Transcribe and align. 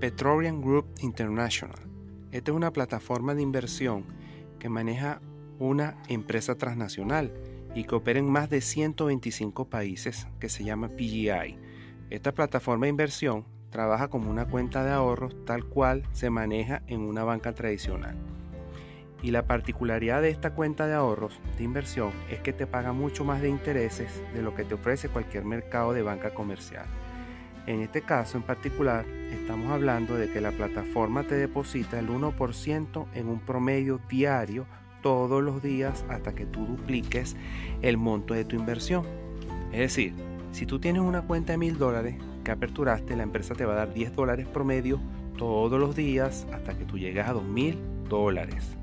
Petroleum 0.00 0.60
Group 0.62 0.86
International. 1.00 1.74
Esta 2.30 2.52
es 2.52 2.56
una 2.56 2.72
plataforma 2.72 3.34
de 3.34 3.42
inversión 3.42 4.04
que 4.60 4.68
maneja 4.68 5.20
una 5.58 5.96
empresa 6.06 6.54
transnacional 6.54 7.32
y 7.74 7.82
que 7.82 7.96
opera 7.96 8.20
en 8.20 8.30
más 8.30 8.48
de 8.48 8.60
125 8.60 9.68
países 9.68 10.28
que 10.38 10.48
se 10.48 10.62
llama 10.62 10.90
PGI. 10.90 11.58
Esta 12.10 12.32
plataforma 12.32 12.86
de 12.86 12.90
inversión 12.90 13.44
trabaja 13.70 14.06
como 14.06 14.30
una 14.30 14.46
cuenta 14.46 14.84
de 14.84 14.92
ahorros 14.92 15.34
tal 15.44 15.64
cual 15.64 16.04
se 16.12 16.30
maneja 16.30 16.82
en 16.86 17.00
una 17.00 17.24
banca 17.24 17.52
tradicional. 17.52 18.14
Y 19.20 19.32
la 19.32 19.48
particularidad 19.48 20.22
de 20.22 20.30
esta 20.30 20.54
cuenta 20.54 20.86
de 20.86 20.94
ahorros 20.94 21.40
de 21.56 21.64
inversión 21.64 22.12
es 22.30 22.38
que 22.38 22.52
te 22.52 22.68
paga 22.68 22.92
mucho 22.92 23.24
más 23.24 23.42
de 23.42 23.48
intereses 23.48 24.22
de 24.32 24.42
lo 24.42 24.54
que 24.54 24.64
te 24.64 24.74
ofrece 24.74 25.08
cualquier 25.08 25.44
mercado 25.44 25.92
de 25.92 26.02
banca 26.02 26.32
comercial. 26.34 26.86
En 27.68 27.82
este 27.82 28.00
caso 28.00 28.38
en 28.38 28.44
particular, 28.44 29.04
estamos 29.30 29.70
hablando 29.70 30.16
de 30.16 30.30
que 30.30 30.40
la 30.40 30.52
plataforma 30.52 31.24
te 31.24 31.34
deposita 31.34 31.98
el 31.98 32.08
1% 32.08 33.06
en 33.12 33.28
un 33.28 33.40
promedio 33.40 34.00
diario 34.08 34.64
todos 35.02 35.42
los 35.42 35.62
días 35.62 36.02
hasta 36.08 36.34
que 36.34 36.46
tú 36.46 36.64
dupliques 36.64 37.36
el 37.82 37.98
monto 37.98 38.32
de 38.32 38.46
tu 38.46 38.56
inversión. 38.56 39.04
Es 39.70 39.80
decir, 39.80 40.14
si 40.50 40.64
tú 40.64 40.78
tienes 40.78 41.02
una 41.02 41.20
cuenta 41.20 41.52
de 41.52 41.58
mil 41.58 41.76
dólares 41.76 42.16
que 42.42 42.52
aperturaste, 42.52 43.14
la 43.16 43.24
empresa 43.24 43.54
te 43.54 43.66
va 43.66 43.74
a 43.74 43.76
dar 43.84 43.92
10 43.92 44.16
dólares 44.16 44.46
promedio 44.46 44.98
todos 45.36 45.78
los 45.78 45.94
días 45.94 46.46
hasta 46.54 46.72
que 46.72 46.86
tú 46.86 46.96
llegas 46.96 47.28
a 47.28 47.34
2 47.34 47.44
mil 47.44 47.78
dólares. 48.08 48.78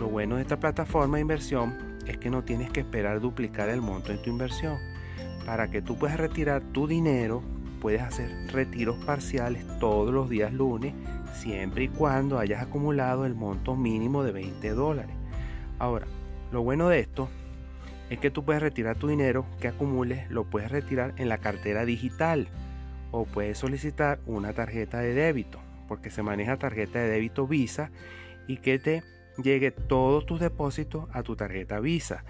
Lo 0.00 0.08
bueno 0.08 0.34
de 0.34 0.42
esta 0.42 0.58
plataforma 0.58 1.18
de 1.18 1.22
inversión 1.22 1.78
es 2.08 2.18
que 2.18 2.30
no 2.30 2.42
tienes 2.42 2.72
que 2.72 2.80
esperar 2.80 3.20
duplicar 3.20 3.68
el 3.68 3.82
monto 3.82 4.10
de 4.10 4.18
tu 4.18 4.30
inversión. 4.30 4.78
Para 5.46 5.70
que 5.70 5.80
tú 5.80 5.96
puedas 5.96 6.18
retirar 6.18 6.60
tu 6.72 6.88
dinero 6.88 7.44
puedes 7.76 8.02
hacer 8.02 8.30
retiros 8.52 8.96
parciales 9.04 9.64
todos 9.78 10.12
los 10.12 10.28
días 10.28 10.52
lunes, 10.52 10.94
siempre 11.34 11.84
y 11.84 11.88
cuando 11.88 12.38
hayas 12.38 12.62
acumulado 12.62 13.26
el 13.26 13.34
monto 13.34 13.76
mínimo 13.76 14.24
de 14.24 14.32
20 14.32 14.70
dólares. 14.70 15.14
Ahora, 15.78 16.06
lo 16.52 16.62
bueno 16.62 16.88
de 16.88 17.00
esto 17.00 17.28
es 18.10 18.18
que 18.18 18.30
tú 18.30 18.44
puedes 18.44 18.62
retirar 18.62 18.96
tu 18.96 19.08
dinero 19.08 19.46
que 19.60 19.68
acumules, 19.68 20.30
lo 20.30 20.44
puedes 20.44 20.70
retirar 20.70 21.14
en 21.16 21.28
la 21.28 21.38
cartera 21.38 21.84
digital 21.84 22.48
o 23.10 23.24
puedes 23.24 23.58
solicitar 23.58 24.20
una 24.26 24.52
tarjeta 24.52 25.00
de 25.00 25.14
débito, 25.14 25.58
porque 25.88 26.10
se 26.10 26.22
maneja 26.22 26.56
tarjeta 26.56 27.00
de 27.00 27.08
débito 27.08 27.46
Visa 27.46 27.90
y 28.46 28.58
que 28.58 28.78
te 28.78 29.02
llegue 29.42 29.70
todos 29.70 30.24
tus 30.26 30.40
depósitos 30.40 31.08
a 31.12 31.22
tu 31.22 31.36
tarjeta 31.36 31.80
Visa 31.80 32.24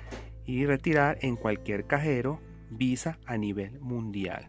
y 0.44 0.64
retirar 0.67 1.19
en 1.20 1.36
cualquier 1.36 1.86
cajero 1.86 2.41
Visa 2.70 3.19
a 3.27 3.36
nivel 3.36 3.78
mundial. 3.80 4.48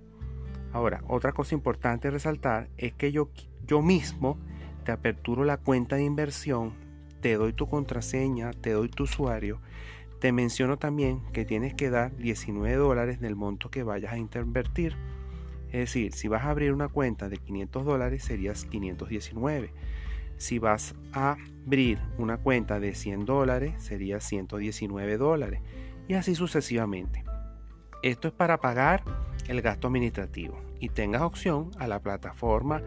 Ahora, 0.73 1.01
otra 1.07 1.31
cosa 1.31 1.55
importante 1.55 2.11
resaltar 2.11 2.69
es 2.77 2.93
que 2.93 3.11
yo, 3.11 3.29
yo 3.65 3.81
mismo 3.81 4.37
te 4.83 4.91
aperturo 4.91 5.43
la 5.43 5.57
cuenta 5.57 5.95
de 5.95 6.03
inversión, 6.03 6.73
te 7.21 7.35
doy 7.35 7.53
tu 7.53 7.67
contraseña, 7.67 8.51
te 8.51 8.71
doy 8.71 8.89
tu 8.89 9.03
usuario, 9.03 9.59
te 10.19 10.31
menciono 10.31 10.77
también 10.77 11.21
que 11.31 11.45
tienes 11.45 11.73
que 11.73 11.89
dar 11.89 12.15
19 12.15 12.75
dólares 12.75 13.19
del 13.19 13.35
monto 13.35 13.69
que 13.69 13.83
vayas 13.83 14.13
a 14.13 14.17
invertir. 14.17 14.95
Es 15.67 15.79
decir, 15.79 16.13
si 16.13 16.27
vas 16.27 16.43
a 16.43 16.49
abrir 16.49 16.73
una 16.73 16.87
cuenta 16.87 17.29
de 17.29 17.37
500 17.37 17.85
dólares 17.85 18.23
serías 18.23 18.65
519. 18.65 19.73
Si 20.37 20.59
vas 20.59 20.95
a 21.13 21.37
abrir 21.65 21.99
una 22.17 22.37
cuenta 22.37 22.79
de 22.79 22.95
100 22.95 23.25
dólares 23.25 23.73
sería 23.77 24.19
119 24.19 25.17
dólares. 25.17 25.61
Y 26.07 26.13
así 26.13 26.35
sucesivamente. 26.35 27.23
Esto 28.01 28.27
es 28.27 28.33
para 28.33 28.57
pagar 28.57 29.03
el 29.47 29.61
gasto 29.61 29.87
administrativo 29.87 30.59
y 30.79 30.89
tengas 30.89 31.21
opción 31.21 31.71
a 31.79 31.87
la 31.87 31.99
plataforma 31.99 32.81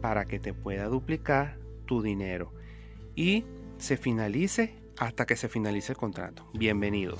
para 0.00 0.24
que 0.24 0.38
te 0.38 0.52
pueda 0.52 0.86
duplicar 0.86 1.58
tu 1.86 2.02
dinero 2.02 2.52
y 3.14 3.44
se 3.78 3.96
finalice 3.96 4.74
hasta 4.98 5.26
que 5.26 5.36
se 5.36 5.48
finalice 5.48 5.92
el 5.92 5.98
contrato. 5.98 6.46
Bienvenido. 6.54 7.16